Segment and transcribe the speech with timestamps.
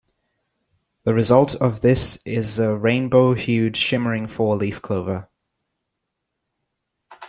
[1.03, 5.29] The result of this is a rainbow-hued, shimmering four-leaf clover.